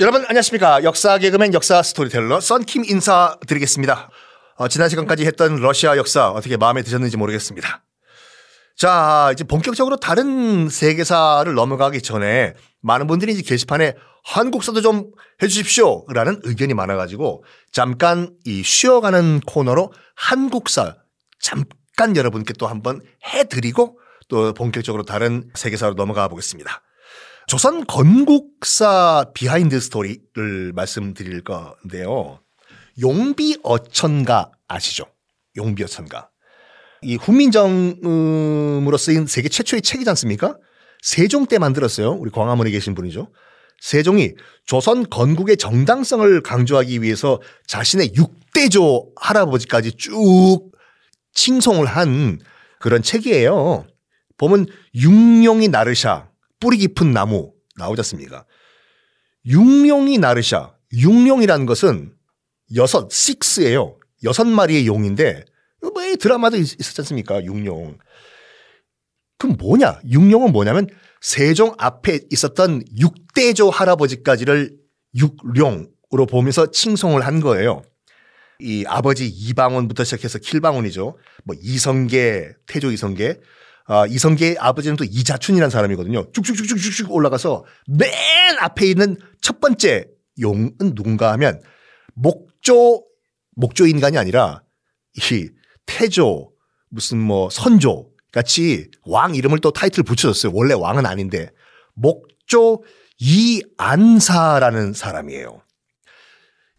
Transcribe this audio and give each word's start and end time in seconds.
여러분 0.00 0.22
안녕하십니까 0.22 0.82
역사 0.82 1.18
개그맨 1.18 1.54
역사 1.54 1.80
스토리텔러 1.80 2.40
썬킴 2.40 2.84
인사드리겠습니다. 2.84 4.10
어, 4.56 4.66
지난 4.66 4.88
시간까지 4.88 5.24
했던 5.24 5.60
러시아 5.60 5.96
역사 5.96 6.30
어떻게 6.30 6.56
마음에 6.56 6.82
드셨는지 6.82 7.16
모르겠습니다. 7.16 7.84
자 8.76 9.30
이제 9.32 9.44
본격적으로 9.44 9.98
다른 9.98 10.68
세계사를 10.68 11.54
넘어가기 11.54 12.02
전에 12.02 12.54
많은 12.80 13.06
분들이 13.06 13.34
이제 13.34 13.42
게시판에 13.42 13.94
한국사도 14.24 14.80
좀 14.80 15.12
해주십시오 15.40 16.06
라는 16.08 16.40
의견이 16.42 16.74
많아가지고 16.74 17.44
잠깐 17.70 18.34
이 18.44 18.64
쉬어가는 18.64 19.42
코너로 19.46 19.92
한국사 20.16 20.96
잠깐 21.38 22.16
여러분께 22.16 22.54
또 22.54 22.66
한번 22.66 23.00
해드리고 23.32 24.00
또 24.28 24.54
본격적으로 24.54 25.04
다른 25.04 25.48
세계사로 25.54 25.94
넘어가 25.94 26.26
보겠습니다. 26.26 26.82
조선 27.46 27.86
건국사 27.86 29.26
behind 29.34 29.78
story를 29.78 30.72
말씀드릴 30.74 31.44
건데요. 31.44 32.40
용비 33.00 33.58
어천가 33.62 34.50
아시죠? 34.66 35.04
용비 35.56 35.82
어천가. 35.84 36.30
이 37.02 37.16
훈민정음으로 37.16 38.96
쓰인 38.96 39.26
세계 39.26 39.48
최초의 39.48 39.82
책이지 39.82 40.08
않습니까? 40.10 40.56
세종 41.02 41.44
때 41.46 41.58
만들었어요. 41.58 42.12
우리 42.12 42.30
광화문에 42.30 42.70
계신 42.70 42.94
분이죠. 42.94 43.30
세종이 43.80 44.32
조선 44.64 45.08
건국의 45.10 45.58
정당성을 45.58 46.40
강조하기 46.42 47.02
위해서 47.02 47.42
자신의 47.66 48.14
육대조 48.14 49.12
할아버지까지 49.20 49.92
쭉 49.98 50.70
칭송을 51.34 51.84
한 51.84 52.38
그런 52.78 53.02
책이에요. 53.02 53.86
보면 54.38 54.66
육룡이 54.94 55.68
나르샤 55.68 56.30
뿌리 56.64 56.78
깊은 56.78 57.12
나무 57.12 57.52
나오지 57.76 58.00
않습니까? 58.00 58.46
육룡이 59.44 60.16
나르샤 60.16 60.72
육룡이라는 60.94 61.66
것은 61.66 62.14
여섯 62.74 63.10
식스예요. 63.10 63.98
여섯 64.22 64.46
마리의 64.46 64.86
용인데 64.86 65.44
뭐 65.82 65.92
드라마도 66.18 66.56
있었지 66.56 66.98
않습니까? 67.02 67.44
육룡. 67.44 67.98
그럼 69.38 69.56
뭐냐? 69.58 70.00
육룡은 70.08 70.52
뭐냐면 70.52 70.86
세종 71.20 71.74
앞에 71.76 72.20
있었던 72.30 72.82
육대조 72.98 73.68
할아버지까지를 73.68 74.74
육룡으로 75.14 76.24
보면서 76.26 76.70
칭송을 76.70 77.26
한 77.26 77.40
거예요. 77.40 77.82
이 78.58 78.86
아버지 78.86 79.28
이방원부터 79.28 80.04
시작해서 80.04 80.38
킬방원이죠. 80.38 81.18
뭐 81.44 81.56
이성계, 81.60 82.54
태조 82.66 82.90
이성계, 82.90 83.38
아, 83.86 84.06
이성계의 84.06 84.56
아버지는 84.58 84.96
또 84.96 85.04
이자춘이라는 85.04 85.70
사람이거든요. 85.70 86.32
쭉쭉쭉쭉쭉 86.32 87.12
올라가서 87.12 87.64
맨 87.86 88.10
앞에 88.60 88.86
있는 88.86 89.16
첫 89.42 89.60
번째 89.60 90.06
용은 90.40 90.94
누군가 90.94 91.32
하면 91.32 91.60
목조, 92.14 93.04
목조 93.56 93.86
인간이 93.86 94.16
아니라 94.16 94.62
이 95.16 95.48
태조, 95.86 96.50
무슨 96.88 97.18
뭐 97.18 97.50
선조 97.50 98.10
같이 98.32 98.90
왕 99.04 99.34
이름을 99.34 99.60
또 99.60 99.70
타이틀 99.70 100.02
붙여줬어요. 100.02 100.52
원래 100.54 100.74
왕은 100.74 101.06
아닌데. 101.06 101.50
목조 101.94 102.82
이안사라는 103.18 104.92
사람이에요. 104.92 105.62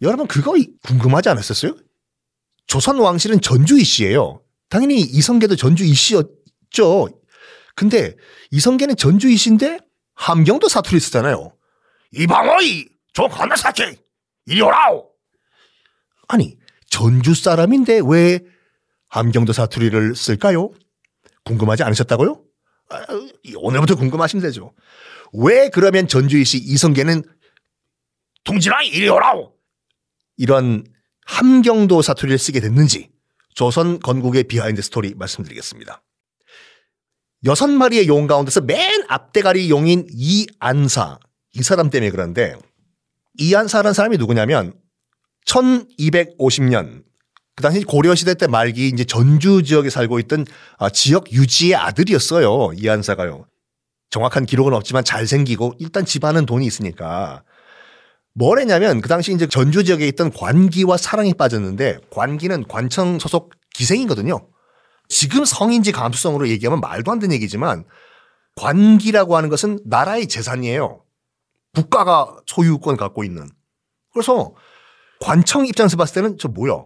여러분 0.01 0.27
그거 0.27 0.53
궁금하지 0.83 1.29
않았었어요? 1.29 1.75
조선 2.67 2.99
왕실은 2.99 3.39
전주 3.41 3.79
이씨예요. 3.79 4.41
당연히 4.69 4.99
이성계도 4.99 5.55
전주 5.55 5.85
이씨 5.85 6.15
였 6.75 6.75
있죠. 6.75 7.07
근데 7.75 8.15
이성계는 8.51 8.97
전주이신데 8.97 9.79
함경도 10.13 10.67
사투리 10.67 10.99
쓰잖아요. 10.99 11.53
이방어이 12.11 12.85
조건나사키 13.13 13.97
이리 14.45 14.61
오라오. 14.61 15.09
아니 16.27 16.57
전주 16.89 17.33
사람인데 17.33 18.01
왜 18.05 18.39
함경도 19.09 19.53
사투리를 19.53 20.15
쓸까요? 20.15 20.71
궁금하지 21.45 21.83
않으셨다고요? 21.83 22.41
아, 22.89 23.05
오늘부터 23.57 23.95
궁금하시면 23.95 24.43
되죠. 24.43 24.73
왜 25.33 25.69
그러면 25.69 26.07
전주 26.07 26.37
이씨 26.37 26.57
이성계는 26.57 27.23
동진아 28.43 28.81
이리 28.83 29.09
오라오. 29.09 29.53
이런 30.37 30.85
함경도 31.25 32.01
사투리를 32.01 32.37
쓰게 32.37 32.59
됐는지 32.59 33.09
조선 33.53 33.99
건국의 33.99 34.43
behind 34.45 34.81
story 34.81 35.13
말씀드리겠습니다. 35.15 36.04
여섯 37.45 37.67
마리의 37.67 38.07
용 38.07 38.27
가운데서 38.27 38.61
맨 38.61 39.03
앞대가리 39.07 39.69
용인 39.69 40.07
이안사 40.11 41.19
이 41.53 41.63
사람 41.63 41.89
때문에 41.89 42.09
그런데 42.09 42.55
이안사라는 43.37 43.93
사람이 43.93 44.17
누구냐면 44.17 44.73
1250년 45.45 47.03
그 47.55 47.63
당시 47.63 47.83
고려시대 47.83 48.33
때 48.33 48.47
말기 48.47 48.89
이제 48.89 49.03
전주 49.03 49.63
지역에 49.63 49.89
살고 49.89 50.19
있던 50.19 50.45
아, 50.77 50.89
지역 50.89 51.31
유지의 51.31 51.75
아들이었어요. 51.75 52.73
이안사가요. 52.75 53.45
정확한 54.09 54.45
기록은 54.45 54.73
없지만 54.73 55.03
잘생기고 55.05 55.75
일단 55.79 56.03
집안은 56.03 56.45
돈이 56.45 56.65
있으니까 56.65 57.43
뭘 58.33 58.59
했냐면 58.59 58.99
그 58.99 59.07
당시 59.07 59.33
이제 59.33 59.47
전주 59.47 59.83
지역에 59.85 60.07
있던 60.09 60.31
관기와 60.31 60.97
사랑에 60.97 61.31
빠졌는데 61.33 61.99
관기는 62.09 62.65
관청 62.67 63.19
소속 63.19 63.53
기생이거든요. 63.73 64.47
지금 65.07 65.45
성인지 65.45 65.91
감수성으로 65.91 66.47
얘기하면 66.49 66.79
말도 66.81 67.11
안 67.11 67.19
되는 67.19 67.33
얘기지만 67.35 67.85
관기라고 68.55 69.35
하는 69.35 69.49
것은 69.49 69.79
나라의 69.85 70.27
재산이에요. 70.27 71.03
국가가 71.73 72.37
소유권 72.45 72.97
갖고 72.97 73.23
있는. 73.23 73.47
그래서 74.13 74.53
관청 75.19 75.65
입장에서 75.65 75.97
봤을 75.97 76.15
때는 76.15 76.37
저 76.39 76.47
뭐야? 76.47 76.85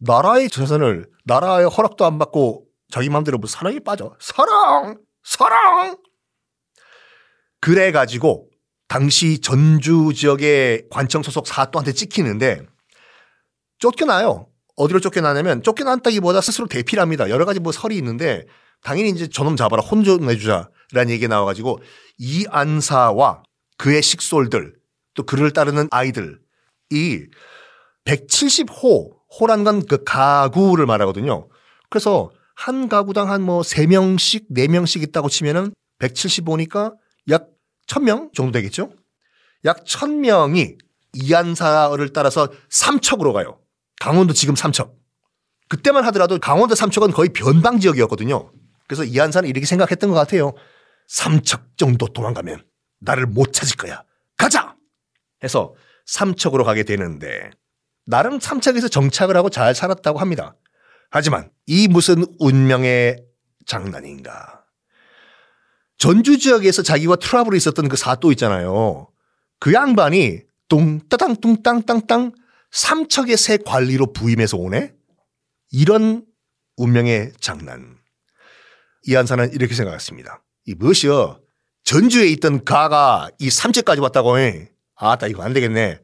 나라의 0.00 0.48
재산을 0.48 1.08
나라의 1.24 1.68
허락도 1.68 2.04
안 2.06 2.18
받고 2.18 2.66
자기 2.90 3.08
마음대로 3.08 3.38
뭐 3.38 3.48
사랑에 3.48 3.78
빠져. 3.80 4.14
사랑! 4.20 4.98
사랑! 5.24 5.96
그래가지고 7.60 8.48
당시 8.88 9.40
전주 9.40 10.12
지역의 10.14 10.88
관청 10.90 11.22
소속 11.22 11.46
사또한테 11.46 11.92
찍히는데 11.92 12.66
쫓겨나요. 13.78 14.49
어디로 14.80 15.00
쫓겨나냐면 15.00 15.62
쫓겨난다기보다 15.62 16.40
스스로 16.40 16.66
대피를 16.66 17.00
합니다. 17.02 17.28
여러 17.30 17.44
가지 17.44 17.60
뭐 17.60 17.72
설이 17.72 17.96
있는데 17.98 18.46
당연히 18.82 19.10
이제 19.10 19.28
저놈 19.28 19.56
잡아라 19.56 19.82
혼 19.82 20.04
좀 20.04 20.26
내주자라는 20.26 21.10
얘기가 21.10 21.28
나와가지고 21.28 21.80
이 22.18 22.46
안사와 22.48 23.42
그의 23.78 24.02
식솔들 24.02 24.74
또 25.14 25.22
그를 25.24 25.52
따르는 25.52 25.88
아이들 25.90 26.38
이 26.90 27.24
170호 28.04 29.10
호란 29.38 29.64
건 29.64 29.82
그 29.86 30.02
가구를 30.04 30.86
말하거든요. 30.86 31.48
그래서 31.90 32.30
한 32.56 32.88
가구당 32.88 33.30
한 33.30 33.42
뭐 33.42 33.60
3명씩 33.62 34.50
4명씩 34.54 35.02
있다고 35.02 35.28
치면은 35.28 35.72
175니까 36.00 36.94
약 37.28 37.48
1000명 37.86 38.32
정도 38.34 38.52
되겠죠? 38.52 38.90
약 39.64 39.84
1000명이 39.84 40.78
이안사를 41.14 42.12
따라서 42.12 42.48
삼척으로 42.70 43.32
가요. 43.32 43.58
강원도 44.00 44.32
지금 44.32 44.56
삼척. 44.56 44.96
그때만 45.68 46.04
하더라도 46.06 46.40
강원도 46.40 46.74
삼척은 46.74 47.12
거의 47.12 47.28
변방 47.28 47.78
지역이었거든요. 47.78 48.50
그래서 48.88 49.04
이한산은 49.04 49.48
이렇게 49.48 49.66
생각했던 49.66 50.10
것 50.10 50.16
같아요. 50.16 50.52
삼척 51.06 51.76
정도 51.76 52.08
도망가면 52.08 52.64
나를 52.98 53.26
못 53.26 53.52
찾을 53.52 53.76
거야. 53.76 54.02
가자! 54.36 54.74
해서 55.44 55.74
삼척으로 56.06 56.64
가게 56.64 56.82
되는데 56.82 57.50
나름 58.04 58.40
삼척에서 58.40 58.88
정착을 58.88 59.36
하고 59.36 59.48
잘 59.48 59.74
살았다고 59.74 60.18
합니다. 60.18 60.56
하지만 61.10 61.50
이 61.66 61.86
무슨 61.86 62.24
운명의 62.38 63.24
장난인가. 63.66 64.64
전주 65.98 66.38
지역에서 66.38 66.82
자기와 66.82 67.16
트러블이 67.16 67.56
있었던 67.58 67.88
그 67.88 67.96
사또 67.96 68.32
있잖아요. 68.32 69.08
그 69.60 69.74
양반이 69.74 70.40
뚱따당 70.68 71.36
뚱땅땅땅 71.36 72.32
삼척의 72.70 73.36
새 73.36 73.56
관리로 73.58 74.12
부임해서 74.12 74.56
오네? 74.56 74.94
이런 75.72 76.24
운명의 76.76 77.32
장난. 77.40 77.96
이한사는 79.04 79.52
이렇게 79.52 79.74
생각했습니다. 79.74 80.42
이 80.66 80.74
무엇이여? 80.74 81.40
전주에 81.84 82.26
있던 82.28 82.64
가가 82.64 83.30
이 83.38 83.50
삼척까지 83.50 84.00
왔다고 84.00 84.38
해. 84.38 84.70
아따, 84.94 85.26
이거 85.26 85.42
안 85.42 85.52
되겠네. 85.52 86.00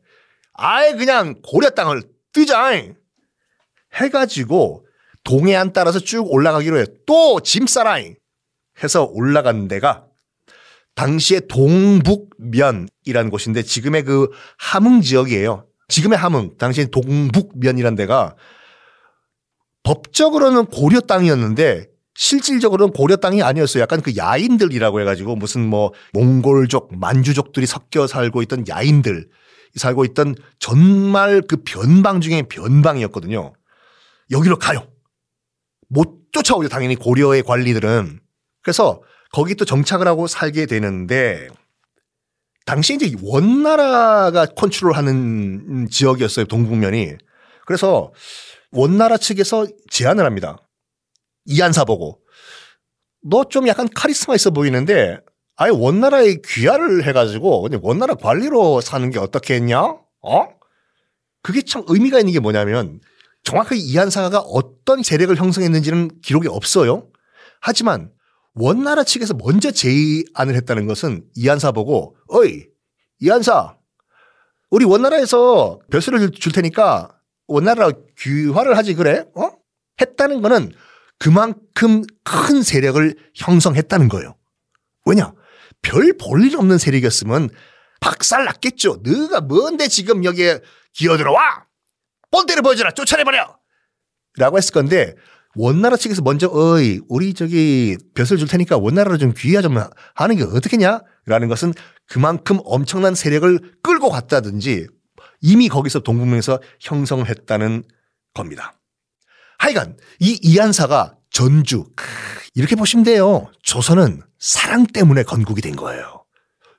아예 0.55 0.93
그냥 0.95 1.41
고려 1.43 1.71
땅을 1.71 2.03
뜨자. 2.33 2.71
해가지고 3.95 4.87
동해안 5.25 5.73
따라서 5.73 5.99
쭉 6.01 6.27
올라가기로 6.33 6.79
해. 6.81 6.85
또 7.07 7.41
짐 7.41 7.67
싸라. 7.67 7.97
해서 8.83 9.05
올라간 9.05 9.69
데가 9.69 10.07
당시의 10.95 11.43
동북면이라는 11.49 13.31
곳인데 13.31 13.63
지금의 13.63 14.05
그 14.05 14.31
함흥 14.59 15.03
지역이에요. 15.03 15.67
지금의 15.89 16.19
함흥, 16.19 16.57
당시 16.59 16.91
동북면이란 16.91 17.95
데가 17.95 18.35
법적으로는 19.83 20.67
고려 20.67 21.01
땅이었는데 21.01 21.87
실질적으로는 22.17 22.93
고려 22.93 23.17
땅이 23.17 23.43
아니었어요. 23.43 23.83
약간 23.83 24.01
그 24.01 24.17
야인들이라고 24.17 25.01
해가지고 25.01 25.37
무슨 25.37 25.67
뭐 25.67 25.93
몽골족, 26.13 26.99
만주족들이 26.99 27.67
섞여 27.67 28.07
살고 28.07 28.43
있던 28.43 28.67
야인들 28.69 29.29
살고 29.77 30.05
있던 30.07 30.35
정말 30.59 31.43
그 31.43 31.59
변방 31.59 32.21
중에 32.21 32.43
변방이었거든요. 32.43 33.53
여기로 34.31 34.59
가요. 34.59 34.89
못 35.89 36.33
쫓아오죠. 36.33 36.69
당연히 36.69 36.97
고려의 36.97 37.43
관리들은. 37.43 38.21
그래서 38.63 39.03
거기 39.31 39.55
또 39.55 39.65
정착을 39.65 40.09
하고 40.09 40.27
살게 40.27 40.67
되는데 40.67 41.49
당시 42.67 42.95
이제 42.95 43.15
원나라가 43.23 44.45
컨트롤하는 44.47 45.89
지역이었어요. 45.91 46.47
동북면이. 46.47 47.15
그래서 47.65 48.13
원나라 48.73 49.17
측에서 49.17 49.67
제안을 49.91 50.25
합니다. 50.27 50.59
이한사 51.47 51.85
보고 51.85 52.21
너 53.23 53.45
좀 53.45 53.67
약간 53.69 53.89
카리스마 53.89 54.35
있어 54.35 54.51
보이는데 54.51 55.19
아예 55.57 55.71
원나라에 55.71 56.37
귀화를 56.45 57.05
해가지고 57.05 57.69
원나라 57.83 58.15
관리로 58.15 58.81
사는 58.81 59.09
게 59.11 59.19
어떻겠냐? 59.19 59.81
어? 59.81 60.49
그게 61.43 61.63
참 61.63 61.85
의미가 61.87 62.19
있는 62.19 62.33
게 62.33 62.41
뭐냐면 62.41 63.01
정확하게 63.45 63.77
이한사가 63.77 64.41
어떤 64.41 65.03
세력을 65.05 65.35
형성했는지는 65.37 66.21
기록이 66.21 66.49
없어요. 66.49 67.09
하지만 67.61 68.11
원나라 68.57 69.05
측에서 69.05 69.35
먼저 69.35 69.71
제안을 69.71 70.55
했다는 70.57 70.87
것은 70.87 71.25
이한사 71.35 71.73
보고 71.73 72.17
어이 72.29 72.67
이한사 73.21 73.77
우리 74.71 74.85
원나라에서 74.85 75.79
벼슬을 75.91 76.31
줄 76.33 76.53
테니까 76.53 77.21
원나라 77.47 77.91
귀화를 78.19 78.77
하지 78.77 78.95
그래? 78.95 79.25
어? 79.37 79.51
했다는 80.01 80.43
거는 80.43 80.73
그만큼 81.19 82.03
큰 82.25 82.63
세력을 82.63 83.15
형성했다는 83.35 84.09
거예요. 84.09 84.37
왜냐? 85.07 85.33
별 85.83 86.13
볼 86.19 86.43
일 86.45 86.57
없는 86.57 86.79
세력이었으면 86.79 87.51
박살 88.01 88.45
났겠죠. 88.45 89.01
너가 89.05 89.41
뭔데 89.41 89.87
지금 89.87 90.25
여기에 90.25 90.61
기어들어와? 90.95 91.67
본때를 92.31 92.63
보여줘라. 92.63 92.91
쫓아내버려. 92.91 93.59
라고 94.39 94.59
했을 94.59 94.73
건데 94.75 95.15
원나라 95.57 95.97
측에서 95.97 96.23
먼저 96.23 96.49
어이 96.53 97.01
우리 97.09 97.33
저기 97.33 97.97
벼슬 98.15 98.37
줄 98.37 98.47
테니까 98.47 98.77
원나라로 98.77 99.17
좀좀 99.19 99.79
하는 100.15 100.37
게 100.37 100.43
어떻겠냐? 100.43 101.01
라는 101.25 101.49
것은 101.49 101.73
그만큼 102.07 102.61
엄청난 102.65 103.15
세력을 103.15 103.59
끌고 103.83 104.11
갔다든지 104.11 104.87
이미 105.41 105.69
거기서 105.69 106.01
동북면에서 106.01 106.61
형성을 106.81 107.27
했다는 107.29 107.85
겁니다. 108.35 108.79
하여간 109.59 109.97
이 110.21 110.39
이한사가 110.43 111.17
전주 111.31 111.85
이렇게 112.55 112.77
보시면 112.77 113.05
돼요. 113.05 113.51
조선은 113.63 114.23
사랑 114.39 114.87
때문에 114.87 115.23
건국이 115.23 115.63
된 115.63 115.75
거예요. 115.75 116.25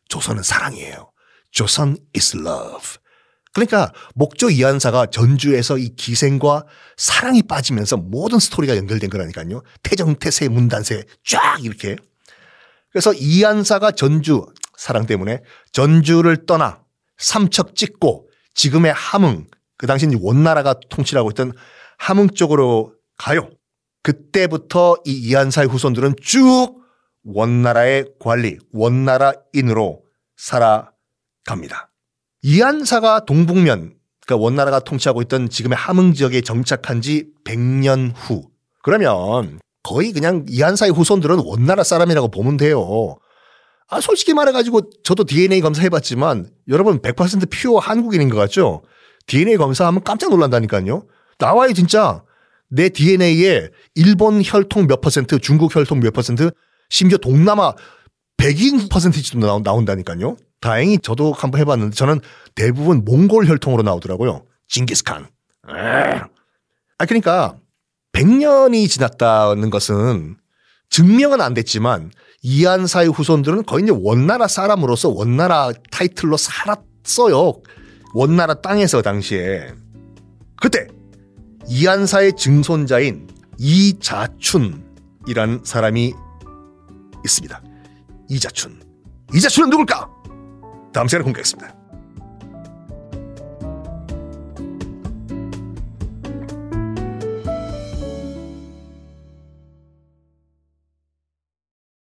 조선은 0.09 0.43
사랑이에요. 0.43 1.11
조선 1.51 1.97
is 2.15 2.37
love. 2.37 2.97
그러니까 3.57 3.91
목조 4.13 4.51
이한사가 4.51 5.07
전주에서 5.07 5.79
이 5.79 5.95
기생과 5.95 6.63
사랑이 6.95 7.41
빠지면서 7.41 7.97
모든 7.97 8.37
스토리가 8.37 8.77
연결된 8.77 9.09
거라니까요. 9.09 9.63
태정태세 9.81 10.47
문단세 10.49 11.05
쫙 11.25 11.57
이렇게. 11.63 11.95
그래서 12.91 13.13
이한사가 13.13 13.93
전주 13.93 14.45
사랑 14.77 15.07
때문에 15.07 15.41
전주를 15.71 16.45
떠나 16.45 16.83
삼척 17.17 17.75
찍고 17.75 18.29
지금의 18.53 18.93
함흥 18.93 19.47
그 19.79 19.87
당시 19.87 20.07
원나라가 20.21 20.75
통치하고 20.91 21.31
있던 21.31 21.51
함흥 21.97 22.29
쪽으로 22.35 22.93
가요. 23.17 23.49
그때부터 24.03 24.97
이 25.03 25.13
이한사의 25.29 25.67
후손들은 25.67 26.13
쭉 26.21 26.75
원나라의 27.23 28.05
관리, 28.19 28.59
원나라인으로 28.71 30.03
살아갑니다. 30.35 31.89
이한사가 32.47 33.25
동북면, 33.25 33.95
그러니까 34.25 34.41
원나라가 34.41 34.79
통치하고 34.79 35.21
있던 35.23 35.49
지금의 35.49 35.75
함흥 35.75 36.13
지역에 36.13 36.39
정착한 36.39 37.01
지 37.01 37.25
100년 37.43 38.13
후. 38.15 38.47
그러면 38.81 39.59
거의 39.83 40.13
그냥 40.13 40.45
이한사의 40.47 40.93
후손들은 40.93 41.41
원나라 41.43 41.83
사람이라고 41.83 42.29
보면 42.29 42.55
돼요. 42.55 43.17
아, 43.89 43.99
솔직히 43.99 44.33
말해가지고 44.33 45.03
저도 45.03 45.25
DNA 45.25 45.59
검사해봤지만 45.59 46.49
여러분 46.69 47.01
100% 47.01 47.49
퓨어 47.49 47.79
한국인인 47.79 48.29
것 48.29 48.37
같죠? 48.37 48.81
DNA 49.25 49.57
검사하면 49.57 50.03
깜짝 50.05 50.29
놀란다니까요. 50.29 51.03
나와요, 51.39 51.73
진짜. 51.73 52.23
내 52.69 52.87
DNA에 52.87 53.67
일본 53.95 54.41
혈통 54.41 54.87
몇 54.87 55.01
퍼센트, 55.01 55.39
중국 55.39 55.75
혈통 55.75 55.99
몇 55.99 56.13
퍼센트, 56.13 56.51
심지어 56.89 57.17
동남아 57.17 57.73
백인 58.37 58.87
퍼센티지도 58.87 59.59
나온다니까요. 59.59 60.37
다행히 60.59 60.99
저도 60.99 61.33
한번 61.33 61.61
해봤는데 61.61 61.95
저는 61.95 62.19
대부분 62.55 63.05
몽골 63.05 63.47
혈통으로 63.47 63.83
나오더라고요. 63.83 64.43
징기스칸. 64.67 65.27
아, 66.97 67.05
그러니까 67.05 67.55
100년이 68.13 68.89
지났다는 68.89 69.69
것은 69.69 70.37
증명은 70.89 71.41
안 71.41 71.53
됐지만 71.53 72.11
이한사의 72.41 73.09
후손들은 73.09 73.65
거의 73.65 73.83
이제 73.83 73.91
원나라 73.93 74.47
사람으로서 74.47 75.09
원나라 75.09 75.71
타이틀로 75.91 76.37
살았어요. 76.37 77.61
원나라 78.13 78.53
땅에서 78.55 79.01
당시에. 79.01 79.73
그때 80.61 80.87
이한사의 81.67 82.37
증손자인 82.37 83.27
이자춘이라는 83.59 84.81
사람이 85.63 86.13
있습니다. 87.25 87.61
이자춘. 88.29 88.81
이자춘은 89.33 89.69
누굴까? 89.69 90.16
다음 90.93 91.07
시간에 91.07 91.23
공개하겠습니다. 91.23 91.86